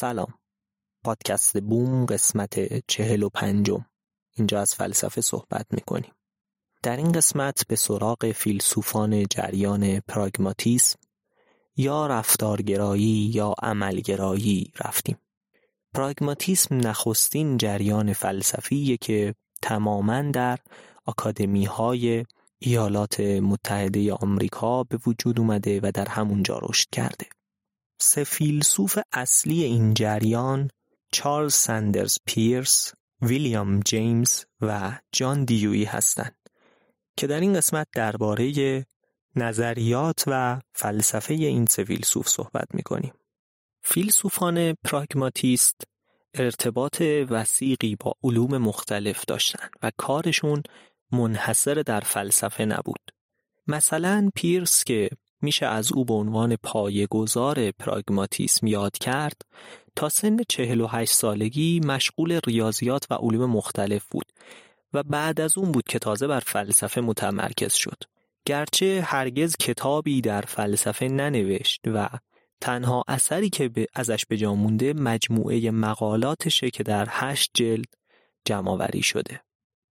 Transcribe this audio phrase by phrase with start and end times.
[0.00, 0.34] سلام.
[1.04, 3.84] پادکست بوم قسمت چهل و پنجم.
[4.36, 6.12] اینجا از فلسفه صحبت می‌کنیم.
[6.82, 10.98] در این قسمت به سراغ فیلسوفان جریان پراگماتیسم
[11.76, 15.18] یا رفتارگرایی یا عملگرایی رفتیم.
[15.94, 20.58] پراگماتیسم نخستین جریان فلسفیه که تماما در
[21.04, 22.24] آکادمی های
[22.58, 27.26] ایالات متحده آمریکا به وجود اومده و در همونجا رشد کرده.
[28.00, 30.70] سه فیلسوف اصلی این جریان
[31.12, 32.92] چارلز سندرز پیرس،
[33.22, 36.36] ویلیام جیمز و جان دیوی هستند
[37.16, 38.86] که در این قسمت درباره
[39.36, 43.12] نظریات و فلسفه این سه فیلسوف صحبت می‌کنیم.
[43.82, 45.80] فیلسوفان پراگماتیست
[46.34, 50.62] ارتباط وسیقی با علوم مختلف داشتند و کارشون
[51.12, 53.10] منحصر در فلسفه نبود.
[53.66, 55.10] مثلا پیرس که
[55.42, 59.42] میشه از او به عنوان پایه‌گذار پراگماتیسم یاد کرد.
[59.96, 64.32] تا سن 48 سالگی مشغول ریاضیات و علوم مختلف بود
[64.92, 68.02] و بعد از اون بود که تازه بر فلسفه متمرکز شد.
[68.46, 72.08] گرچه هرگز کتابی در فلسفه ننوشت و
[72.60, 77.94] تنها اثری که ازش به جا مونده مجموعه مقالاتشه که در هشت جلد
[78.44, 79.40] جمعآوری شده.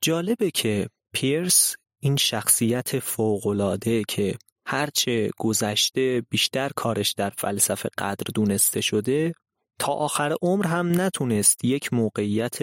[0.02, 4.38] جالبه که پیرس این شخصیت فوق‌العاده که
[4.70, 9.34] هرچه گذشته بیشتر کارش در فلسفه قدر دونسته شده
[9.80, 12.58] تا آخر عمر هم نتونست یک موقعیت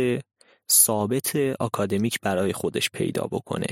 [0.72, 3.66] ثابت آکادمیک برای خودش پیدا بکنه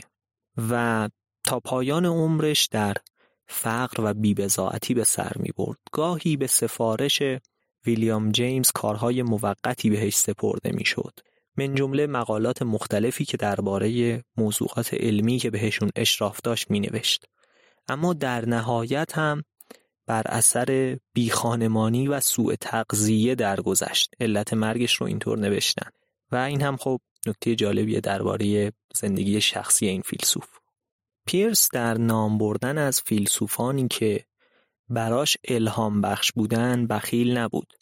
[0.70, 1.08] و
[1.44, 2.94] تا پایان عمرش در
[3.46, 5.78] فقر و بیبزاعتی به سر می برد.
[5.92, 7.22] گاهی به سفارش
[7.86, 11.12] ویلیام جیمز کارهای موقتی بهش سپرده می شد.
[11.56, 17.26] من جمله مقالات مختلفی که درباره موضوعات علمی که بهشون اشراف داشت می نوشت.
[17.88, 19.42] اما در نهایت هم
[20.06, 24.14] بر اثر بیخانمانی و سوء تغذیه درگذشت.
[24.20, 25.90] علت مرگش رو اینطور نوشتن.
[26.32, 30.48] و این هم خب نکته جالبیه درباره زندگی شخصی این فیلسوف.
[31.26, 34.24] پیرس در نام بردن از فیلسوفانی که
[34.88, 37.72] براش الهام بخش بودن بخیل نبود.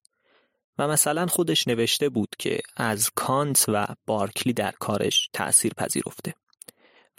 [0.79, 6.35] و مثلا خودش نوشته بود که از کانت و بارکلی در کارش تأثیر پذیرفته.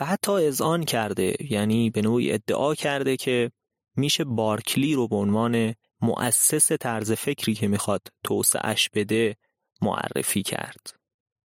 [0.02, 3.52] و حتی اذعان کرده یعنی به نوعی ادعا کرده که
[3.96, 9.36] میشه بارکلی رو به عنوان مؤسس طرز فکری که می‌خواد توسعش بده
[9.82, 10.94] معرفی کرد.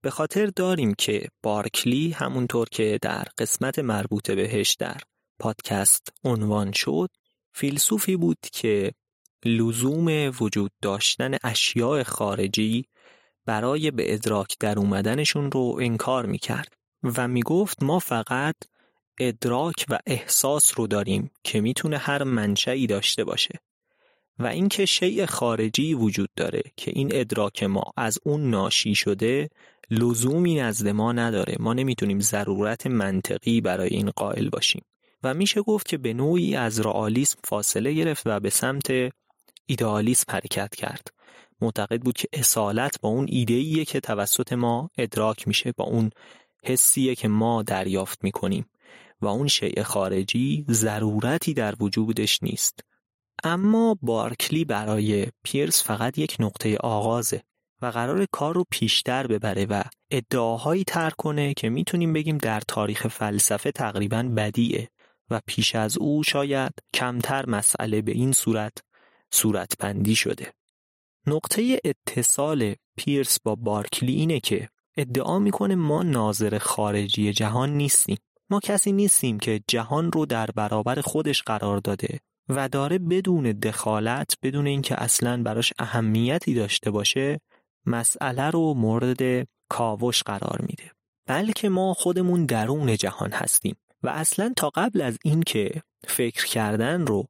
[0.02, 5.00] به خاطر داریم که بارکلی همونطور که در قسمت مربوط بهش در
[5.38, 7.08] پادکست عنوان شد
[7.54, 8.92] فیلسوفی بود که
[9.44, 12.84] لزوم وجود داشتن اشیاء خارجی
[13.46, 18.56] برای به ادراک در اومدنشون رو انکار می‌کرد و می‌گفت ما فقط
[19.20, 23.58] ادراک و احساس رو داریم که می‌تونه هر منشأی داشته باشه.
[24.38, 29.50] و اینکه شیء خارجی وجود داره که این ادراک ما از اون ناشی شده
[29.90, 31.56] لزومی نزد ما نداره.
[31.60, 34.84] ما نمی‌تونیم ضرورت منطقی برای این قائل باشیم.
[35.22, 38.92] و میشه گفت که به نوعی از رئالیسم فاصله گرفت و به سمت
[39.66, 41.08] ایدئالیسم حرکت کرد.
[41.60, 46.10] معتقد بود که اصالت با اون ایده که توسط ما ادراک میشه با اون
[46.64, 48.66] حسیه که ما دریافت می‌کنیم
[49.20, 52.80] و اون شیء خارجی ضرورتی در وجودش نیست
[53.44, 57.42] اما بارکلی برای پیرس فقط یک نقطه آغازه
[57.82, 63.06] و قرار کار رو پیشتر ببره و ادعاهایی تر کنه که می‌تونیم بگیم در تاریخ
[63.06, 64.90] فلسفه تقریبا بدیه
[65.30, 68.72] و پیش از او شاید کمتر مسئله به این صورت
[69.32, 70.52] صورت بندی شده.
[71.26, 78.18] نقطه اتصال پیرس با بارکلی اینه که ادعا می‌کنه ما ناظر خارجی جهان نیستیم.
[78.50, 84.34] ما کسی نیستیم که جهان رو در برابر خودش قرار داده و داره بدون دخالت
[84.42, 87.40] بدون اینکه اصلا براش اهمیتی داشته باشه
[87.86, 90.90] مسئله رو مورد کاوش قرار میده
[91.26, 97.26] بلکه ما خودمون درون جهان هستیم و اصلا تا قبل از اینکه فکر کردن رو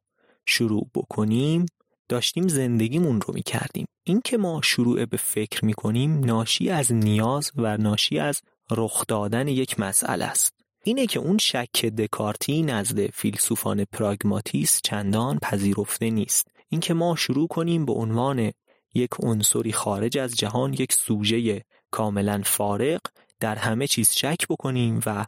[0.46, 1.66] شروع بکنیم
[2.10, 3.86] داشتیم زندگیمون رو می‌کردیم.
[4.04, 8.40] این که ما شروع به فکر می‌کنیم ناشی از نیاز و ناشی از
[8.70, 10.54] رخ دادن یک مسئله است.
[10.84, 16.48] اینه که اون شک دکارتی نزد فیلسوفان پراگماتیس چندان پذیرفته نیست.
[16.68, 18.52] اینکه ما شروع کنیم به عنوان
[18.94, 23.00] یک عنصری خارج از جهان یک سوژه کاملا فارق
[23.40, 25.26] در همه چیز شک بکنیم و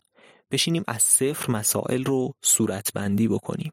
[0.50, 3.73] بشینیم از صفر مسائل رو صورتبندی بکنیم.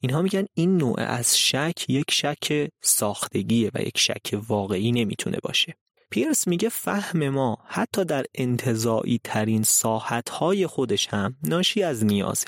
[0.00, 5.74] اینها میگن این نوع از شک یک شک ساختگیه و یک شک واقعی نمی‌تونه باشه.
[6.10, 12.46] پیرس میگه فهم ما حتی در انتظایی ترین ساحت های خودش هم ناشی از نیازه.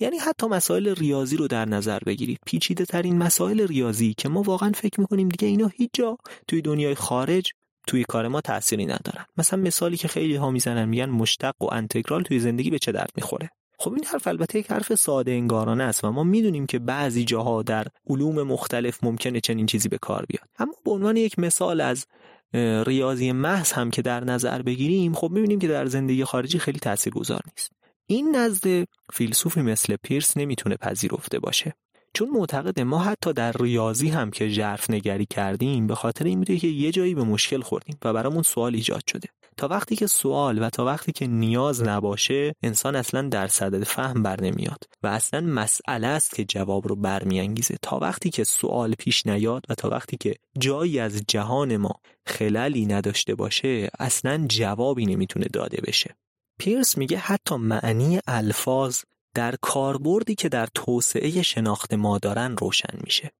[0.00, 2.38] یعنی حتی مسائل ریاضی رو در نظر بگیرید.
[2.46, 6.18] پیچیده ترین مسائل ریاضی که ما واقعا فکر می‌کنیم دیگه اینا هیچ جا
[6.48, 7.52] توی دنیای خارج
[7.86, 9.26] توی کار ما تأثیری ندارن.
[9.36, 13.10] مثلا مثالی که خیلی ها می‌زنن میگن مشتق و انتگرال توی زندگی به چه درد
[13.16, 17.24] می‌خوره؟ خب این حرف البته یک حرف ساده انگارانه است و ما می‌دونیم که بعضی
[17.24, 20.48] جاها در علوم مختلف ممکنه چنین چیزی به کار بیاد.
[20.58, 22.06] اما به عنوان یک مثال از
[22.86, 27.40] ریاضی محض هم که در نظر بگیریم خب می‌بینیم که در زندگی خارجی خیلی تاثیرگذار
[27.46, 27.72] نیست.
[28.06, 31.74] این نزد فیلسوفی مثل پیرس نمی‌تونه پذیرفته باشه.
[32.14, 36.58] چون معتقد ما حتی در ریاضی هم که ژرف نگری کردیم به خاطر این بوده
[36.58, 39.28] که یه جایی به مشکل خوردیم و برامون سوال ایجاد شده.
[39.56, 44.22] تا وقتی که سوال و تا وقتی که نیاز نباشه انسان اصلا در صدد فهم
[44.22, 47.76] بر نمیاد و اصلا مسئله است که جواب رو برمیانگیزه.
[47.82, 52.86] تا وقتی که سوال پیش نیاد و تا وقتی که جایی از جهان ما خللی
[52.86, 56.16] نداشته باشه اصلا جوابی نمی‌تونه داده بشه.
[56.58, 59.02] پیرس میگه حتی معنی الفاظ
[59.34, 63.30] در کاربردی که در توسعه شناخت ما دارن روشن میشه.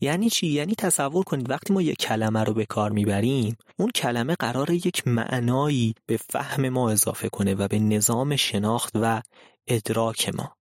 [0.00, 4.34] یعنی چی؟ یعنی تصور کنید وقتی ما یک کلمه رو به کار می‌بریم اون کلمه
[4.34, 9.22] قرار یک معنایی به فهم ما اضافه کنه و به نظام شناخت و
[9.66, 10.56] ادراک ما.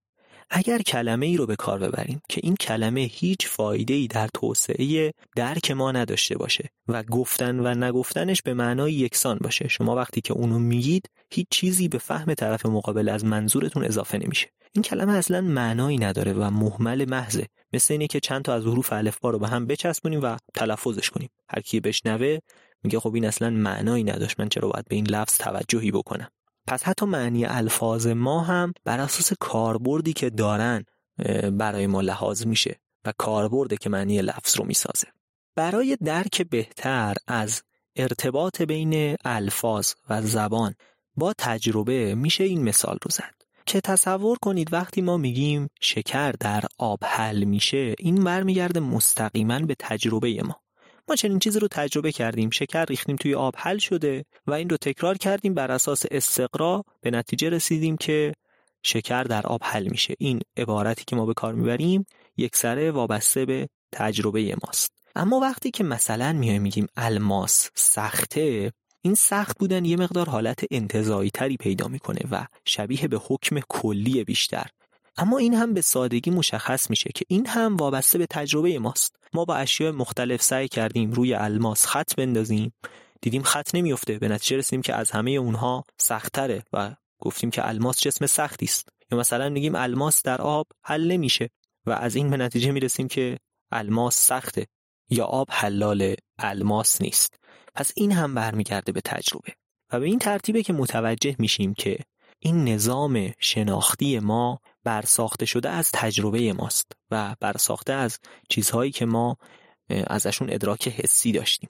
[0.49, 5.13] اگر کلمه ای رو به کار ببریم که این کلمه هیچ فایده ای در توسعه
[5.35, 10.33] درک ما نداشته باشه و گفتن و نگفتنش به معنای یکسان باشه شما وقتی که
[10.33, 14.47] اونو میگید هیچ چیزی به فهم طرف مقابل از منظورتون اضافه نمیشه.
[14.75, 17.47] این کلمه اصلا معنایی نداره و محمل محضه.
[17.73, 21.29] مثل اینه که چند تا از حروف الفبا رو به هم بچسبونیم و تلفظش کنیم.
[21.49, 22.37] هر کی بشنوه
[22.83, 26.27] میگه خب این اصلا معنایی نداشت من چرا باید به این لفظ توجهی بکنم؟
[26.67, 30.83] پس حتی معنی الفاظ ما هم بر اساس کاربردی که دارن
[31.51, 35.07] برای ما لحاظ میشه و کاربرده که معنی لفظ رو می‌سازه.
[35.55, 37.63] برای درک بهتر از
[37.95, 40.75] ارتباط بین الفاظ و زبان
[41.15, 43.33] با تجربه میشه این مثال رو زد.
[43.65, 49.75] که تصور کنید وقتی ما میگیم شکر در آب حل میشه این برمیگرده مستقیما به
[49.79, 50.62] تجربه ما.
[51.09, 52.49] ما چنین چیزی رو تجربه کردیم.
[52.49, 56.83] شکر ریختیم توی آب حل شده و این رو تکرار کردیم بر اساس استقرا.
[57.01, 58.33] به نتیجه رسیدیم که
[58.83, 60.15] شکر در آب حل میشه.
[60.17, 62.05] این عبارتی که ما به کار می‌بریم
[62.37, 64.93] یک سره وابسته به تجربه ماست.
[65.15, 71.29] اما وقتی که مثلا میایم میگیم الماس سخته این سخت بودن یه مقدار حالت انتظایی
[71.29, 74.67] تری پیدا می‌کنه و شبیه به حکم کلی بیشتر.
[75.17, 79.15] اما این هم به سادگی مشخص میشه که این هم وابسته به تجربه ماست.
[79.33, 82.73] ما با اشیاء مختلف سعی کردیم روی الماس خط بندازیم.
[83.21, 88.01] دیدیم خط نمیفته به نتیجه رسیدیم که از همه اونها سختتره و گفتیم که الماس
[88.01, 88.89] جسم سختی است.
[89.11, 91.49] یا مثلا میگیم الماس در آب حل نمیشه
[91.85, 93.39] و از این به نتیجه می‌رسیم که
[93.71, 94.67] الماس سخته
[95.09, 97.39] یا آب حلال الماس نیست.
[97.75, 99.53] پس این هم برمیگرده به تجربه.
[99.91, 101.97] و به این ترتیبه که متوجه میشیم که
[102.45, 108.19] این نظام شناختی ما برساخته شده از تجربه ماست و برساخته از
[108.49, 109.37] چیزهایی که ما
[109.89, 111.69] ازشون ادراک حسی داشتیم.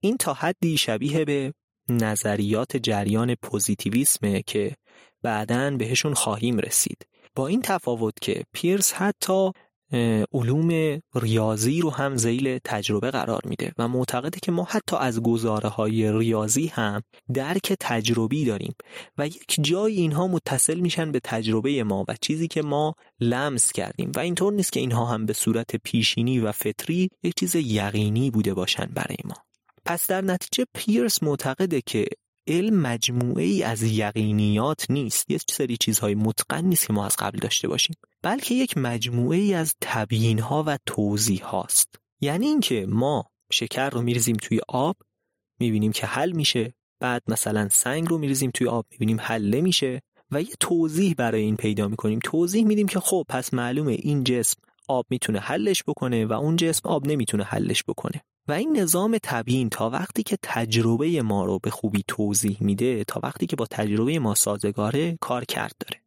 [0.00, 1.54] این تا حدی شبیه به
[1.88, 4.76] نظریات جریان پوزیتیویسمه که
[5.22, 7.06] بعدا بهشون خواهیم رسید.
[7.34, 9.50] با این تفاوت که پیرس حتی
[10.32, 15.68] علوم ریاضی رو هم زیل تجربه قرار میده و معتقده که ما حتی از گزاره
[15.68, 17.02] های ریاضی هم
[17.34, 18.74] درک تجربی داریم
[19.18, 24.12] و یک جای اینها متصل میشن به تجربه ما و چیزی که ما لمس کردیم
[24.16, 28.54] و اینطور نیست که اینها هم به صورت پیشینی و فطری یک چیز یقینی بوده
[28.54, 29.34] باشن برای ما.
[29.84, 32.06] پس در نتیجه پیرس معتقده که
[32.46, 35.30] علم مجموعه ای از یقینیات نیست.
[35.30, 37.96] یه سری چیزهای متقن نیست که ما از قبل داشته باشیم.
[38.22, 44.02] بلکه یک مجموعه ای از تبیین ها و توضیح هاست یعنی اینکه ما شکر رو
[44.02, 44.96] میریزیم توی آب
[45.60, 46.74] می‌بینیم که حل میشه.
[47.00, 50.02] بعد مثلا سنگ رو میریزیم توی آب می‌بینیم حل نمیشه.
[50.30, 52.18] و یه توضیح برای این پیدا می‌کنیم.
[52.24, 54.56] توضیح میدیم که خب پس معلومه این جسم
[54.88, 58.22] آب می‌تونه حلش بکنه و اون جسم آب نمی‌تونه حلش بکنه.
[58.48, 63.20] و این نظام تبیین تا وقتی که تجربه ما رو به خوبی توضیح میده تا
[63.22, 65.99] وقتی که با تجربه ما سازگاره کار کرد داره.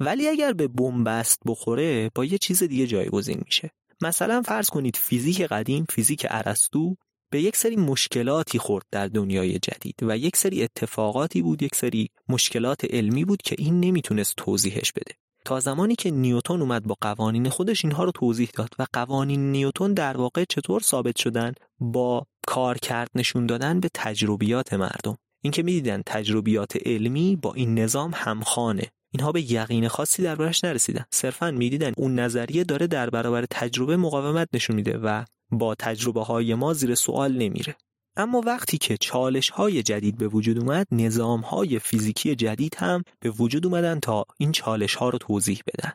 [0.00, 3.70] ولی اگر به بنبست بخوره با یه چیز دیگه جایگزین میشه.
[4.02, 6.96] مثلا فرض کنید فیزیک قدیم فیزیک ارسطو
[7.30, 12.08] به یک سری مشکلاتی خورد در دنیای جدید و یک سری اتفاقاتی بود یک سری
[12.28, 15.14] مشکلات علمی بود که این نمی‌تونست توضیحش بده.
[15.44, 19.94] تا زمانی که نیوتون اومد با قوانین خودش اینها رو توضیح داد و قوانین نیوتون
[19.94, 25.18] در واقع چطور ثابت شدن؟ با کارکرد نشون دادن به تجربیات مردم.
[25.42, 31.04] اینکه می‌دیدن تجربیات علمی با این نظام همخانه اینها به یقین خاصی دربارش نرسیدن.
[31.10, 36.54] صرفا می‌دیدن اون نظریه داره در برابر تجربه مقاومت نشون میده و با تجربه های
[36.54, 37.76] ما زیر سوال نمیره.
[38.16, 43.30] اما وقتی که چالش های جدید به وجود اومد نظام های فیزیکی جدید هم به
[43.30, 45.92] وجود اومدن تا این چالش ها رو توضیح بدن.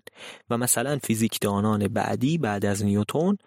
[0.50, 3.38] و مثلا فیزیکدانان بعدی بعد از نیوتون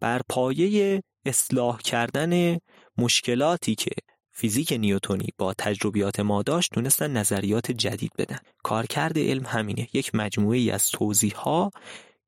[0.00, 2.58] بر پایه اصلاح کردن
[2.98, 3.90] مشکلاتی که
[4.40, 8.38] فیزیک نیوتونی با تجربیات ما داشت تونستن نظریات جدید بدن.
[8.62, 9.88] کارکرد علم همینه.
[9.92, 11.70] یک مجموعه ای از توضیح ها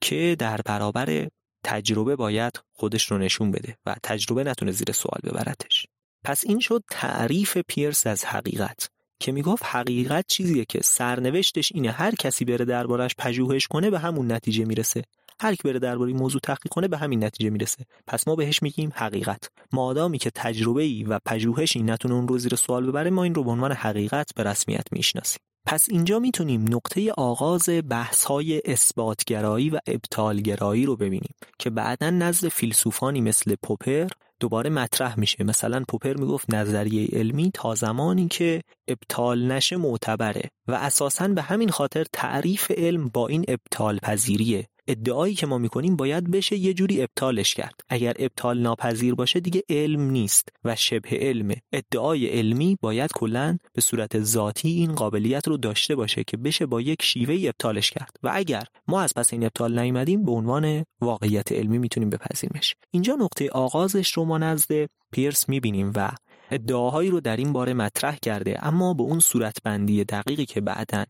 [0.00, 1.28] که در برابر
[1.64, 5.86] تجربه باید خودش رو نشون بده و تجربه نتونه زیر سوال ببرتش.
[6.24, 8.88] پس این شد تعریف پیرس از حقیقت
[9.20, 11.90] که می‌گفت حقیقت چیزیه که سرنوشتش اینه.
[11.90, 15.02] هر کسی بره دربارش پژوهش کنه به همون نتیجه می‌رسه.
[15.40, 17.84] هر کی بره درباره موضوع تحقیق کنه به همین نتیجه می‌رسه.
[18.06, 19.50] پس ما بهش میگیم حقیقت.
[19.72, 23.44] مادامی که تجربه ای و پژوهشی نتونه اون رو زیر سوال ببره ما این رو
[23.44, 25.40] به عنوان حقیقت به رسمیت می‌شناسیم.
[25.66, 32.48] پس اینجا می‌تونیم نقطه آغاز بحث های اثباتگرایی و ابطالگرایی رو ببینیم که بعدا نزد
[32.48, 34.08] فیلسوفانی مثل پوپر
[34.40, 35.44] دوباره مطرح میشه.
[35.44, 41.68] مثلا پوپر می‌گفت نظریه علمی تا زمانی که ابطال نشه معتبره و اساسا به همین
[41.68, 47.02] خاطر تعریف علم با این ابطال پذیریه ادعایی که ما می‌کنیم باید بشه یه جوری
[47.02, 47.80] ابطالش کرد.
[47.88, 53.80] اگر ابطال ناپذیر باشه دیگه علم نیست و شبه علمه ادعای علمی باید کلا به
[53.80, 58.16] صورت ذاتی این قابلیت رو داشته باشه که بشه با یک شیوه ابطالش کرد.
[58.22, 63.14] و اگر ما از پس این ابطال نیومدیم به عنوان واقعیت علمی می‌تونیم بپذیریمش اینجا
[63.14, 66.10] نقطه آغازش رو ما نزد پیرس می‌بینیم و
[66.50, 71.04] ادعاهایی رو در این باره مطرح کرده اما به اون صورتبندی دقیقی که بعدا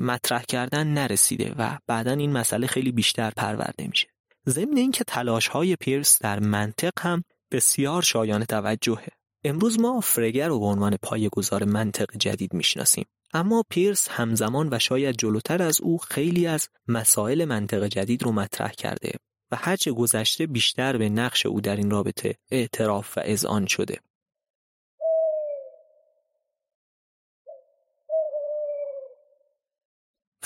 [0.00, 4.08] مطرح کردن نرسیده و بعدا این مسئله خیلی بیشتر پرورده میشه.
[4.48, 9.08] ضمن اینکه تلاش های پیرس در منطق هم بسیار شایان توجهه.
[9.44, 10.96] امروز ما فرگر رو به عنوان
[11.32, 13.06] گذار منطق جدید می‌شناسیم.
[13.34, 18.70] اما پیرس همزمان و شاید جلوتر از او خیلی از مسائل منطق جدید رو مطرح
[18.70, 19.12] کرده
[19.50, 23.98] و هرچه گذشته بیشتر به نقش او در این رابطه اعتراف و اذعان شده.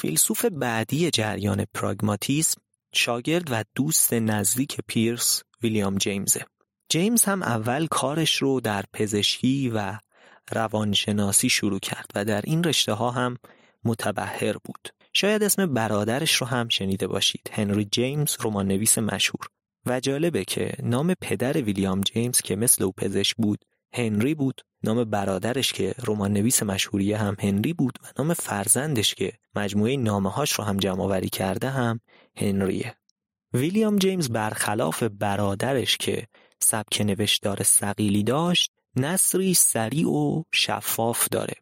[0.01, 2.61] فیلسوف بعدی جریان پراگماتیسم
[2.95, 6.45] شاگرد و دوست نزدیک پیرس ویلیام جیمزه.
[6.89, 9.99] جیمز هم اول کارش رو در پزشکی و
[10.53, 13.37] روانشناسی شروع کرد و در این رشته ها هم
[13.85, 14.89] متبهر بود.
[15.13, 17.51] شاید اسم برادرش رو هم شنیده باشید.
[17.53, 19.49] هنری جیمز رمان نویس مشهور.
[19.87, 23.65] و جالبه که نام پدر ویلیام جیمز که مثل او پزشک بود
[23.95, 29.33] هنری بود نام برادرش که رمان نویس مشهوریه هم هنری بود و نام فرزندش که
[29.57, 32.01] مجموعه نامه هاش رو هم جمع آوری کرده هم
[32.37, 32.95] هنریه.
[33.55, 36.27] ویلیام جیمز برخلاف برادرش که
[36.59, 41.55] سبک نوشتار سقیلی داشت نصری سریع و شفاف داره.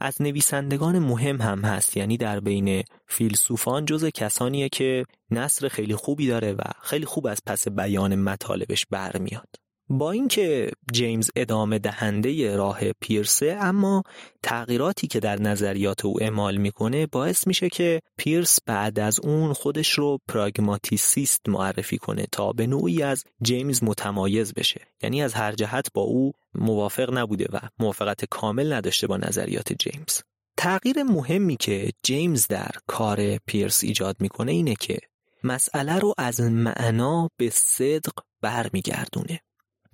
[0.00, 6.26] از نویسندگان مهم هم هست یعنی در بین فیلسوفان جز کسانیه که نصر خیلی خوبی
[6.26, 9.63] داره و خیلی خوب از پس بیان مطالبش برمیاد.
[9.88, 14.02] با اینکه جیمز ادامه دهنده راه پیرسه اما
[14.42, 19.90] تغییراتی که در نظریات او اعمال می‌کنه باعث میشه که پیرس بعد از اون خودش
[19.90, 24.80] رو پراگماتیسیست معرفی کنه تا به نوعی از جیمز متمایز بشه.
[25.02, 30.20] یعنی از هر جهت با او موافق نبوده و موافقت کامل نداشته با نظریات جیمز.
[30.56, 34.98] تغییر مهمی که جیمز در کار پیرس ایجاد می‌کنه اینه که
[35.44, 39.40] مسئله رو از معنا به صدق برمیگردونه.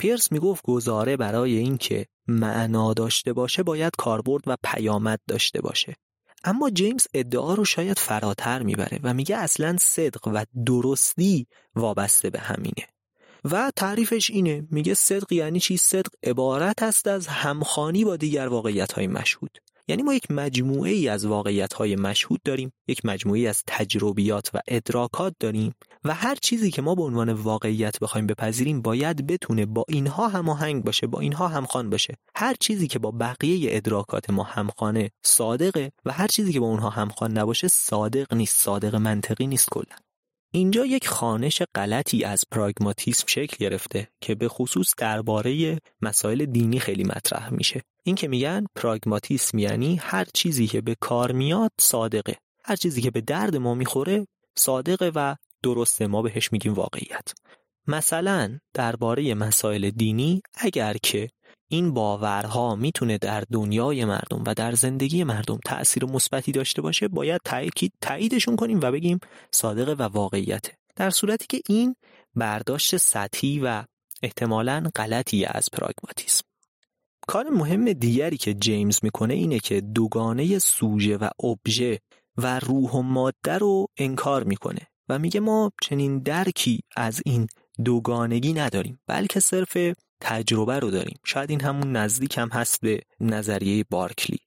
[0.01, 5.97] پیرس می‌گفت گزاره برای اینکه معنا داشته باشه باید کاربرد و پیامد داشته باشه.
[6.45, 12.39] اما جیمز ادعا رو شاید فراتر می‌بره و میگه اصلا صدق و درستی وابسته به
[12.39, 12.87] همینه.
[13.45, 18.93] و تعریفش اینه میگه صدق یعنی چی؟ صدق عبارت است از همخانی با دیگر واقعیت
[18.93, 19.59] های مشهود.
[19.89, 24.61] یعنی ما یک مجموعه ای از واقعیت های مشهود داریم یک مجموعه از تجربیات و
[24.69, 29.85] ادراکات داریم و هر چیزی که ما به عنوان واقعیت بخوایم بپذیریم باید بتونه با
[29.89, 32.15] اینها هماهنگ باشه با اینها همخوان باشه.
[32.35, 36.91] هر چیزی که با بقیه ادراکات ما همخانه صادقه و هر چیزی که با اونها
[36.91, 39.97] همخوان نباشه صادق نیست صادق منطقی نیست کلا.
[40.53, 47.05] اینجا یک خانش غلطی از پراگماتیسم شکل گرفته که به خصوص درباره مسائل دینی خیلی
[47.05, 47.83] مطرح میشه.
[48.05, 52.37] این که میگن پراگماتیسم یعنی هر چیزی که به کار میاد صادقه.
[52.65, 57.33] هر چیزی که به درد ما می‌خوره صادقه و درسته ما بهش میگیم واقعیت.
[57.87, 61.29] مثلا درباره مسائل دینی اگر که
[61.69, 67.41] این باورها می‌تونه در دنیای مردم و در زندگی مردم تأثیر مثبتی داشته باشه باید
[67.45, 69.19] تأکید تاییدشون کنیم و بگیم
[69.53, 70.73] صادقه و واقعیته.
[70.97, 71.97] در صورتی که این
[72.35, 73.85] برداشت سطحی و
[74.23, 76.45] احتمالا غلطی از پراگماتیسم.
[77.27, 82.01] کار مهم دیگری که جیمز می‌کنه اینه که دوگانه سوژه و ابژه
[82.37, 84.87] و روح و ماده رو انکار می‌کنه.
[85.11, 87.47] و میگه ما چنین درکی از این
[87.85, 89.77] دوگانگی نداریم بلکه صرف
[90.21, 91.19] تجربه رو داریم.
[91.25, 94.39] شاید این همون نزدیک هم هست به نظریه بارکلی.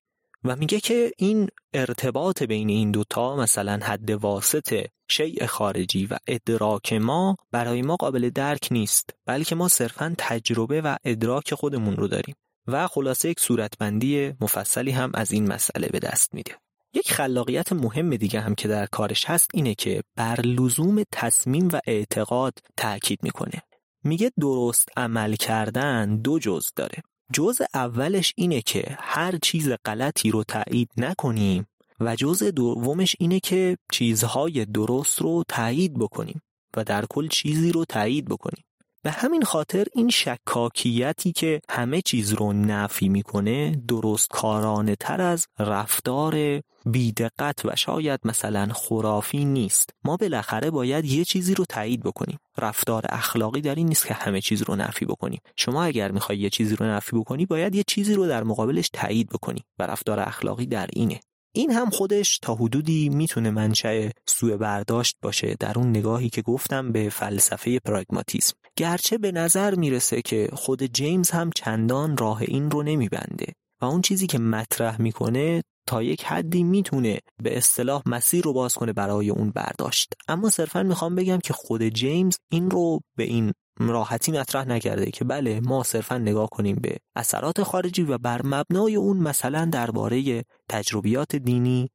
[0.44, 6.94] و میگه که این ارتباط بین این دوتا مثلا حد واسط شیء خارجی و ادراک
[6.94, 12.36] ما برای ما قابل درک نیست بلکه ما صرفا تجربه و ادراک خودمون رو داریم.
[12.68, 16.63] و خلاصه یک صورتبندی مفصلی هم از این مسئله به دست میده.
[16.94, 21.80] یک خلاقیت مهم دیگه هم که در کارش هست اینه که بر لزوم تصمیم و
[21.88, 23.62] اعتقاد تاکید می‌کنه.
[24.04, 27.04] میگه درست عمل کردن دو جز داره.
[27.34, 31.68] جز اولش اینه که هر چیز غلطی رو تایید نکنیم
[32.00, 36.42] و جز دومش اینه که چیزهای درست رو تایید بکنیم
[36.78, 38.64] و در کل چیزی رو تایید بکنیم.
[39.04, 45.48] به همین خاطر این شکاکیتی که همه چیز رو نفی می‌کنه درست کارانه تر از
[45.60, 49.90] رفتار بیدقت و شاید مثلا خرافی نیست.
[50.04, 52.40] ما بالاخره باید یه چیزی رو تایید بکنیم.
[52.58, 55.42] رفتار اخلاقی در این نیست که همه چیز رو نفی بکنیم.
[55.56, 59.30] شما اگر می‌خوای یه چیزی رو نفی بکنی باید یه چیزی رو در مقابلش تایید
[59.30, 61.20] بکنی و رفتار اخلاقی در اینه.
[61.56, 65.56] این هم خودش تا حدودی می‌تونه منشأ سوء برداشت باشه.
[65.60, 68.56] در اون نگاهی که گفتم به فلسفه پراگماتیسم.
[68.78, 74.02] گرچه به نظر می‌رسه که خود جیمز هم چندان راه این رو نمیبنده و اون
[74.02, 79.30] چیزی که مطرح می‌کنه تا یک حدی می‌تونه به اصطلاح مسیر رو باز کنه برای
[79.30, 80.14] اون برداشت.
[80.28, 85.26] اما صرفا می‌خوام بگم که خود جیمز این رو به این راحتی مطرح نکرده که
[85.26, 91.36] بله ما صرفا نگاه کنیم به اثرات خارجی و بر مبنای اون مثلا درباره تجربیات
[91.36, 91.90] دینی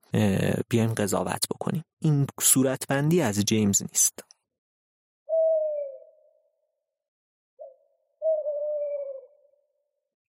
[0.68, 1.82] بیایم قضاوت بکنیم.
[2.02, 4.24] این صورتبندی از جیمز نیست.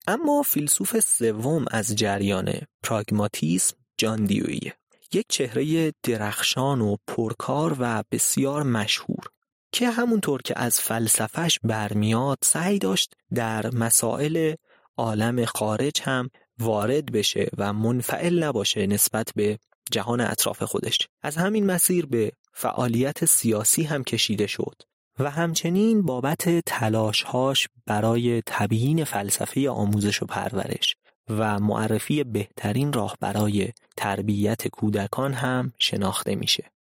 [0.09, 4.73] اما فیلسوف سوم از جریان پراگماتیسم جان دیویه
[5.13, 9.23] یک چهره درخشان و پرکار و بسیار مشهور
[9.71, 14.55] که همونطور که از فلسفهش برمیاد سعی داشت در مسائل
[14.97, 19.59] عالم خارج هم وارد بشه و منفعل نباشه نسبت به
[19.91, 21.07] جهان اطراف خودش.
[21.21, 24.81] از همین مسیر به فعالیت سیاسی هم کشیده شد.
[25.19, 30.95] و همچنین بابت تلاشهاش برای تبیین فلسفه آموزش و پرورش
[31.29, 36.71] و معرفی بهترین راه برای تربیت کودکان هم شناخته میشه.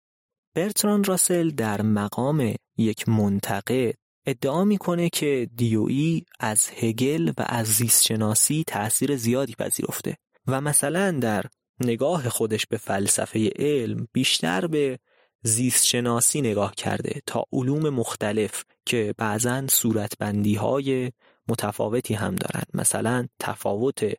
[0.54, 3.94] برتران راسل در مقام یک منتقد
[4.26, 11.44] ادعا می‌کنه که دیوئی از هگل و از زیستشناسی تأثیر زیادی پذیرفته و مثلا در
[11.80, 14.98] نگاه خودش به فلسفه علم بیشتر به
[15.42, 21.12] زیست شناسی نگاه کرده تا علوم مختلف که بعضا صورتبندی های
[21.48, 22.66] متفاوتی هم دارند.
[22.74, 24.14] مثلا تفاوت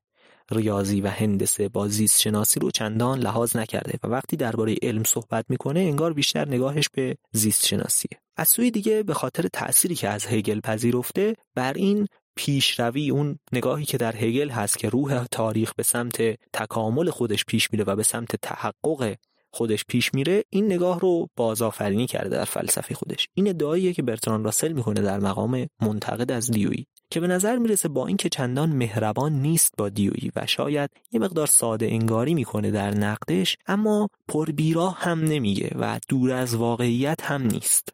[0.51, 5.45] ریاضی و هندسه با زیست شناسی رو چندان لحاظ نکرده و وقتی درباره علم صحبت
[5.49, 10.25] می‌کنه انگار بیشتر نگاهش به زیست شناسیه از سوی دیگه به خاطر تأثیری که از
[10.25, 15.83] هگل پذیرفته بر این پیشروی اون نگاهی که در هگل هست که روح تاریخ به
[15.83, 16.21] سمت
[16.53, 19.15] تکامل خودش پیش میره و به سمت تحقق
[19.51, 23.27] خودش پیش میره این نگاه رو بازآفرینی کرده در فلسفه خودش.
[23.33, 27.87] این ادعاییه که برتران راسل می‌کنه در مقام منتقد از دیویی که به نظر می‌رسه
[27.87, 32.91] با اینکه چندان مهربان نیست با دیویی و شاید یه مقدار ساده انگاری می‌کنه در
[32.91, 37.89] نقدش اما پربیراه هم نمیگه و دور از واقعیت هم نیست.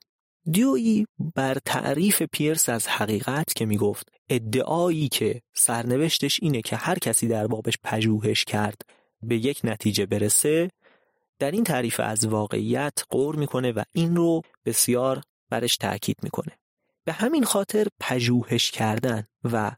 [0.51, 7.27] دیویی بر تعریف پیرس از حقیقت که می‌گفت ادعایی که سرنوشتش اینه که هر کسی
[7.27, 8.81] در بابش پژوهش کرد
[9.21, 10.69] به یک نتیجه برسه
[11.39, 16.59] در این تعریف از واقعیت قور می‌کنه و این رو بسیار برش تاکید می‌کنه.
[17.05, 19.71] به همین خاطر پژوهش کردن و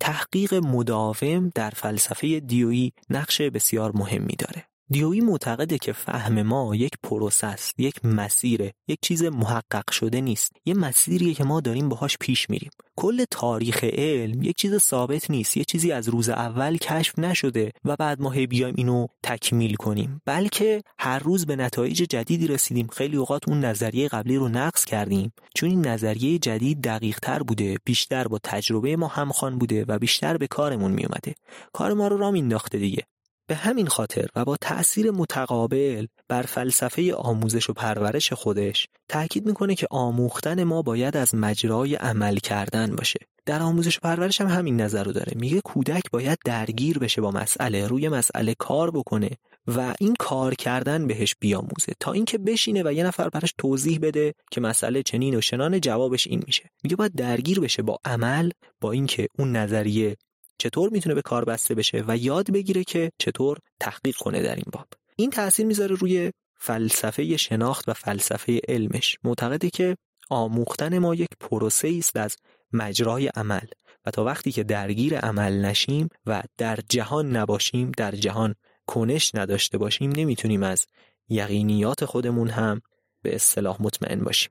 [0.00, 4.69] تحقیق مداوم در فلسفه دیویی نقش بسیار مهمی داره.
[4.92, 10.52] دیوی معتقده که فهم ما یک پروسه است یک مسیره یک چیز محقق شده نیست
[10.64, 12.70] یه مسیریه که ما داریم باهاش پیش میریم.
[12.96, 17.96] کل تاریخ علم یک چیز ثابت نیست یه چیزی از روز اول کشف نشده و
[17.96, 20.20] بعد ما هی بیایم اینو تکمیل کنیم.
[20.24, 22.86] بلکه هر روز به نتایج جدیدی رسیدیم.
[22.86, 25.32] خیلی اوقات اون نظریه قبلی رو نقص کردیم.
[25.54, 30.36] چون این نظریه جدید دقیق تر بوده بیشتر با تجربه ما همخوان بوده و بیشتر
[30.36, 31.34] به کارمون میومده
[31.72, 33.04] کار ما رو را مینداخته دیگه.
[33.50, 39.74] به همین خاطر و با تأثیر متقابل بر فلسفه آموزش و پرورش خودش تاکید می‌کنه
[39.74, 43.18] که آموختن ما باید از مجرای عمل کردن باشه.
[43.46, 45.32] در آموزش و پرورش هم همین نظر رو داره.
[45.36, 49.30] میگه کودک باید درگیر بشه با مسئله روی مسئله کار بکنه
[49.66, 54.34] و این کار کردن بهش بیاموزه تا اینکه بشینه و یه نفر براش توضیح بده
[54.50, 56.70] که مسئله چنین و شنان جوابش این میشه.
[56.82, 60.16] میگه باید درگیر بشه با عمل با اینکه اون نظریه
[60.60, 64.64] چطور می‌تونه به کار بسته بشه و یاد بگیره که چطور تحقیق کنه در این
[64.72, 64.86] باب.
[65.16, 69.18] این تاثیر می‌ذاره روی فلسفه شناخت و فلسفه علمش.
[69.24, 69.96] معتقده که
[70.30, 72.36] آموختن ما یک پروسه است از
[72.72, 73.66] مجرای عمل
[74.06, 78.54] و تا وقتی که درگیر عمل نشیم و در جهان نباشیم در جهان
[78.86, 80.86] کنش نداشته باشیم نمی‌تونیم از
[81.28, 82.80] یقینیات خودمون هم
[83.22, 84.50] به اصطلاح مطمئن باشیم.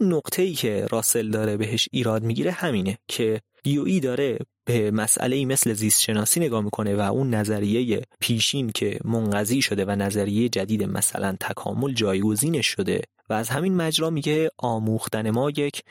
[0.00, 5.72] نقطه ای که راسل داره بهش ایراد می‌گیره همینه که دیوئی داره به مسئله مثل
[5.72, 11.36] زیست شناسی نگاه می‌کنه و اون نظریه پیشین که منقضی شده و نظریه جدید مثلا
[11.40, 15.82] تکامل جایگزینش شده و از همین مجرا میگه آموختن ما یک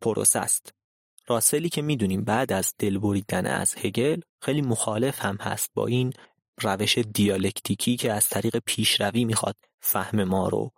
[0.00, 0.72] پروسه است.
[1.26, 6.12] راسلی که می‌دونیم بعد از دل بریدن از هگل خیلی مخالف هم هست با این
[6.62, 10.70] روش دیالکتیکی که از طریق پیشروی می‌خواد فهم ما رو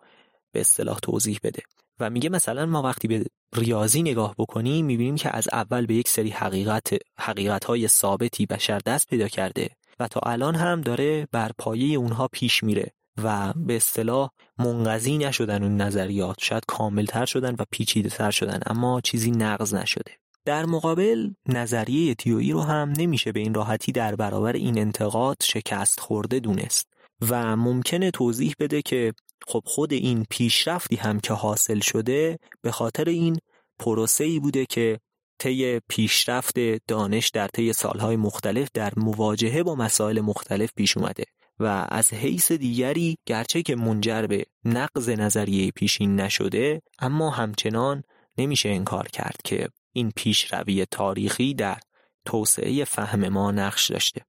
[0.53, 1.63] به اصطلاح توضیح بده.
[2.01, 3.25] و میگه مثلا ما وقتی به
[3.57, 9.09] ریاضی نگاه بکنیم می‌بینیم که از اول به یک سری حقیقت حقیقت ثابتی بشر دست
[9.09, 9.69] پیدا کرده
[10.01, 15.63] و تا الان هم داره بر پایه اونها پیش میره و به اصطلاح منقضی نشدن
[15.63, 16.37] اون نظریات.
[16.41, 20.13] شاید کاملتر شدن و پیچیده تر شدن اما چیزی نقض نشده.
[20.45, 26.01] در مقابل نظریه تیویی رو هم نمیشه به این راحتی در برابر این انتقاد شکست
[26.01, 26.89] خورده دونست
[27.31, 29.13] و ممکنه توضیح بده که
[29.47, 33.39] خب خود این پیشرفتی هم که حاصل شده به خاطر این
[33.79, 35.01] پروسه ای بوده که
[35.39, 41.25] طی پیشرفت دانش در طی سالهای مختلف در مواجهه با مسائل مختلف پیش اومده
[41.59, 48.03] و از حیث دیگری گرچه که منجر به نقض نظریه پیشین نشده اما همچنان
[48.39, 51.81] نمیشه انکار کرد که این پیشروی تاریخی در
[52.25, 54.25] توسعه فهم ما نقش داشته.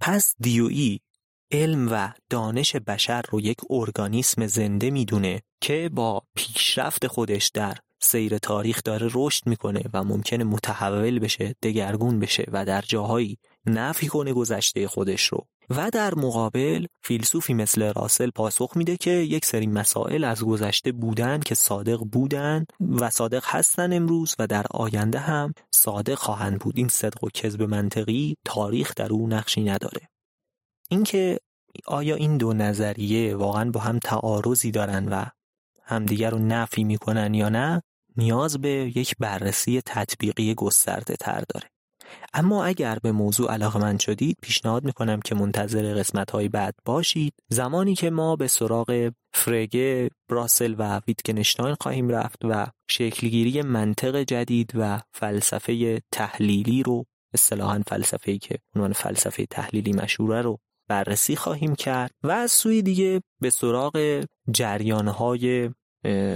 [0.00, 1.00] پس دیوئی
[1.52, 8.38] علم و دانش بشر رو یک ارگانیسم زنده می‌دونه که با پیشرفت خودش در سیر
[8.38, 14.32] تاریخ داره رشد می‌کنه و ممکنه متحول بشه دگرگون بشه و در جاهایی نفی کنه
[14.32, 15.46] گذشته خودش رو.
[15.70, 21.40] و در مقابل فیلسوفی مثل راسل پاسخ میده که یک سری مسائل از گذشته بودن
[21.40, 26.78] که صادق بودن و صادق هستن امروز و در آینده هم صادق خواهند بود.
[26.78, 30.00] این صدق و کذب منطقی تاریخ در او نقشی نداره.
[30.90, 31.38] اینکه
[31.86, 35.24] آیا این دو نظریه واقعا با هم تعارضی دارن و
[35.82, 37.82] همدیگر رو نفی می‌کنن یا نه
[38.16, 41.70] نیاز به یک بررسی تطبیقی گسترده تر داره.
[42.34, 47.34] اما اگر به موضوع علاقه من شدید پیشنهاد می‌کنم که منتظر قسمت های بعد باشید.
[47.48, 54.72] زمانی که ما به سراغ فرگه، براسل و ویتگنشتاین خواهیم رفت و شکلگیری منطق جدید
[54.74, 60.58] و فلسفه تحلیلی رو اصطلاحا فلسفه‌ای که عنوان فلسفه تحلیلی مشهوره رو
[60.90, 65.70] بررسی خواهیم کرد و از سوی دیگه به سراغ جریانهای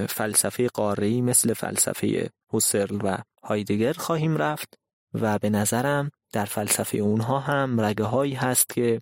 [0.08, 4.74] فلسفه قاره‌ای مثل فلسفه هوسرل و هایدگر خواهیم رفت
[5.14, 9.00] و به نظرم در فلسفه اونها هم رگه هایی هست که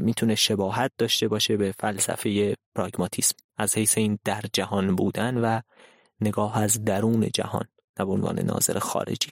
[0.00, 3.34] می‌تونه شباهت داشته باشه به فلسفه پراگماتیسم.
[3.56, 5.60] از حیث این در جهان بودن و
[6.20, 7.64] نگاه از درون جهان
[7.98, 9.30] نه به عنوان ناظر خارجی.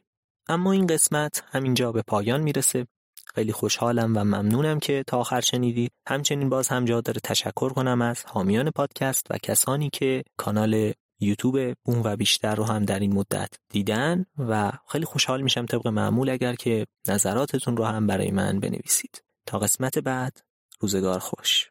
[0.49, 2.87] اما این قسمت همینجا به پایان می‌رسه.
[3.35, 8.03] خیلی خوشحالم و ممنونم که تا آخر شنیدید همچنین باز هم جا داره تشکر کنم
[8.03, 13.15] از حامیان پادکست و کسانی که کانال یوتیوب اون و بیشتر رو هم در این
[13.15, 18.61] مدت دیدن و خیلی خوشحال میشم طبق معمول اگر که نظراتتون رو هم برای من
[18.61, 19.23] بنویسید.
[19.47, 20.41] تا قسمت بعد
[20.81, 21.71] روزگار خوش.